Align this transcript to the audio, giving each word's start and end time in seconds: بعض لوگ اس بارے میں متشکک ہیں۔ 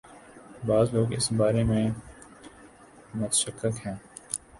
بعض 0.67 0.93
لوگ 0.93 1.13
اس 1.13 1.31
بارے 1.31 1.63
میں 1.63 1.85
متشکک 3.13 3.65
ہیں۔ 3.85 3.95